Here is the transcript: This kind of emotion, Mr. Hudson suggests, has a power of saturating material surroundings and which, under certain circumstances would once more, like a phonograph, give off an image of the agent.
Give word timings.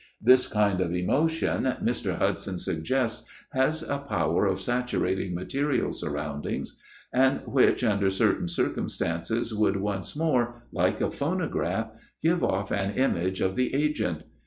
This 0.19 0.47
kind 0.47 0.81
of 0.81 0.95
emotion, 0.95 1.75
Mr. 1.83 2.17
Hudson 2.17 2.57
suggests, 2.57 3.23
has 3.51 3.83
a 3.83 3.99
power 3.99 4.47
of 4.47 4.59
saturating 4.59 5.35
material 5.35 5.93
surroundings 5.93 6.75
and 7.13 7.41
which, 7.45 7.83
under 7.83 8.09
certain 8.09 8.47
circumstances 8.47 9.53
would 9.53 9.77
once 9.77 10.15
more, 10.15 10.55
like 10.71 11.01
a 11.01 11.11
phonograph, 11.11 11.91
give 12.19 12.43
off 12.43 12.71
an 12.71 12.95
image 12.95 13.41
of 13.41 13.55
the 13.55 13.75
agent. 13.75 14.23